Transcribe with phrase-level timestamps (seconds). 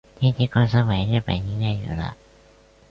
[0.19, 2.11] 经纪公司为日本音乐娱乐。